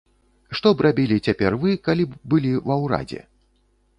Што 0.59 0.69
б 0.77 0.85
рабілі 0.85 1.17
цяпер 1.29 1.57
вы, 1.65 1.75
калі 1.87 2.03
б 2.13 2.19
былі 2.33 2.51
ва 2.69 2.75
ўрадзе? 2.87 3.21